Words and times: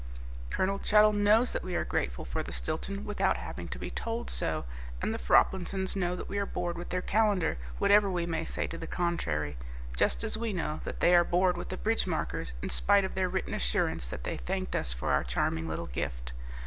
Colonel 0.49 0.79
Chuttle 0.79 1.13
knows 1.13 1.53
that 1.53 1.63
we 1.63 1.75
are 1.75 1.85
grateful 1.85 2.25
for 2.25 2.41
the 2.41 2.51
Stilton, 2.51 3.05
without 3.05 3.37
having 3.37 3.67
to 3.67 3.77
be 3.77 3.91
told 3.91 4.31
so, 4.31 4.65
and 4.99 5.13
the 5.13 5.19
Froplinsons 5.19 5.95
know 5.95 6.15
that 6.15 6.27
we 6.27 6.39
are 6.39 6.45
bored 6.47 6.75
with 6.75 6.89
their 6.89 7.03
calendar, 7.03 7.59
whatever 7.77 8.09
we 8.09 8.25
may 8.25 8.43
say 8.43 8.65
to 8.65 8.79
the 8.79 8.87
contrary, 8.87 9.57
just 9.95 10.23
as 10.23 10.39
we 10.39 10.53
know 10.53 10.79
that 10.85 11.01
they 11.01 11.13
are 11.13 11.23
bored 11.23 11.55
with 11.55 11.69
the 11.69 11.77
bridge 11.77 12.07
markers 12.07 12.55
in 12.63 12.69
spite 12.69 13.05
of 13.05 13.13
their 13.13 13.29
written 13.29 13.53
assurance 13.53 14.07
that 14.09 14.23
they 14.23 14.37
thanked 14.37 14.75
us 14.75 14.91
for 14.91 15.11
our 15.11 15.23
charming 15.23 15.67
little 15.67 15.85
gift. 15.85 16.31